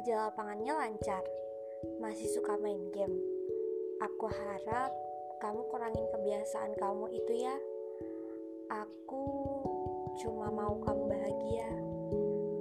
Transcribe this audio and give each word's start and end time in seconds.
kerja 0.00 0.30
lapangannya 0.30 0.70
lancar? 0.70 1.22
Masih 1.98 2.30
suka 2.30 2.54
main 2.62 2.78
game? 2.94 3.14
Aku 3.98 4.30
harap 4.30 4.94
kamu 5.42 5.66
kurangin 5.66 6.06
kebiasaan 6.14 6.78
kamu 6.78 7.10
itu 7.10 7.46
ya. 7.46 7.58
Aku 8.70 9.26
cuma 10.22 10.46
mau 10.50 10.78
kamu 10.78 11.02
bahagia. 11.10 11.70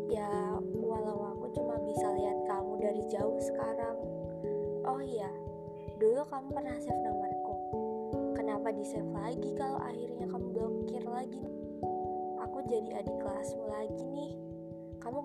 Ya, 0.09 0.57
walau 0.77 1.37
aku 1.37 1.53
cuma 1.53 1.77
bisa 1.85 2.09
lihat 2.17 2.37
kamu 2.49 2.81
dari 2.81 3.03
jauh 3.13 3.37
sekarang. 3.37 3.97
Oh 4.89 5.01
iya, 5.01 5.29
dulu 6.01 6.25
kamu 6.33 6.49
pernah 6.49 6.77
save 6.81 7.01
nomorku. 7.01 7.55
Kenapa 8.33 8.73
di 8.73 8.85
save 8.89 9.13
lagi 9.13 9.53
kalau 9.53 9.77
akhirnya 9.85 10.25
kamu 10.25 10.47
blokir 10.49 11.05
lagi? 11.05 11.45
Aku 12.45 12.65
jadi 12.65 13.05
adik 13.05 13.17
kelasmu 13.21 13.69
lagi 13.69 14.05
nih. 14.09 14.28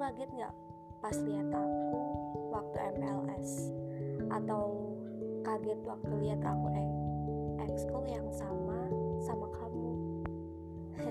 Kaget 0.05 0.37
nggak 0.37 0.55
pas 1.01 1.17
lihat 1.17 1.49
aku 1.49 1.97
waktu 2.53 2.77
MLS? 3.01 3.73
Atau 4.29 4.93
kaget 5.41 5.81
waktu 5.81 6.13
lihat 6.21 6.45
aku 6.45 6.69
eh 6.77 6.91
ekskul 7.65 8.05
yang 8.05 8.29
sama 8.29 8.85
sama 9.25 9.49
kamu? 9.57 9.97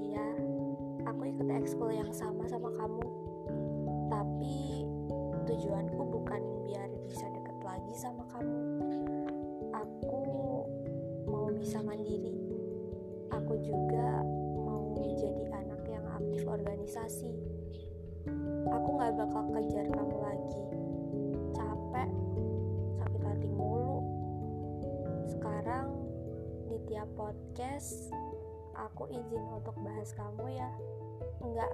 iya, 0.00 0.24
aku 1.04 1.28
ikut 1.28 1.52
ekskul 1.52 1.92
yang 1.92 2.08
sama 2.16 2.48
sama 2.48 2.72
kamu. 2.80 3.04
Tapi 4.08 4.88
tujuanku 5.44 6.00
bukan 6.00 6.40
biar 6.64 6.88
bisa 7.12 7.28
deket 7.28 7.60
lagi 7.60 7.92
sama 7.92 8.24
kamu. 8.32 8.60
Aku 9.76 10.24
mau 11.28 11.52
bisa 11.52 11.84
mandiri. 11.84 11.99
Organisasi. 16.50 17.30
Aku 18.66 18.88
gak 18.98 19.14
bakal 19.14 19.44
kejar 19.54 19.86
kamu 19.86 20.16
lagi. 20.18 20.62
Capek, 21.54 22.10
sakit 22.98 23.22
hati 23.22 23.48
mulu. 23.48 24.02
Sekarang 25.30 25.94
di 26.66 26.76
tiap 26.90 27.06
podcast 27.14 28.10
aku 28.74 29.06
izin 29.14 29.44
untuk 29.54 29.78
bahas 29.80 30.10
kamu 30.18 30.58
ya. 30.58 30.70
Enggak, 31.40 31.70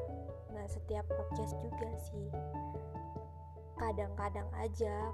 enggak 0.52 0.68
setiap 0.70 1.04
podcast 1.08 1.56
juga 1.64 1.90
sih. 2.12 2.28
Kadang-kadang 3.80 4.48
aja 4.60 5.10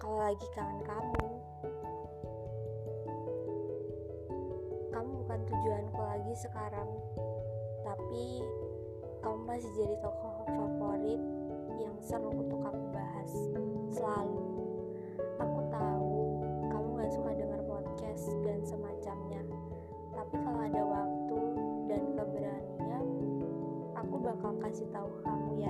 kalau 0.00 0.18
lagi 0.20 0.46
kangen 0.56 0.82
kamu. 0.84 1.26
Kamu 4.92 5.10
bukan 5.24 5.40
tujuanku 5.48 6.00
lagi 6.04 6.34
sekarang, 6.36 6.90
tapi 7.80 8.44
masih 9.52 9.68
jadi 9.76 10.00
tokoh 10.00 10.48
favorit 10.48 11.20
yang 11.76 11.92
seru 12.00 12.32
untuk 12.32 12.64
aku 12.64 12.88
bahas 12.88 13.28
selalu. 13.92 14.40
Aku 15.44 15.60
tahu 15.68 16.16
kamu 16.72 16.88
gak 16.96 17.12
suka 17.12 17.30
dengar 17.36 17.60
podcast 17.68 18.32
dan 18.48 18.64
semacamnya, 18.64 19.44
tapi 20.16 20.40
kalau 20.40 20.56
ada 20.56 20.82
waktu 20.88 21.38
dan 21.84 22.02
keberanian, 22.16 23.06
aku 23.92 24.14
bakal 24.24 24.56
kasih 24.64 24.88
tahu 24.88 25.20
kamu 25.20 25.68